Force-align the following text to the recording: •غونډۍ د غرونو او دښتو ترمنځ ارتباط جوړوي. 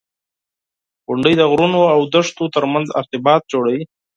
•غونډۍ 1.07 1.33
د 1.37 1.41
غرونو 1.51 1.81
او 1.93 1.99
دښتو 2.13 2.43
ترمنځ 2.55 2.87
ارتباط 2.99 3.41
جوړوي. 3.51 3.83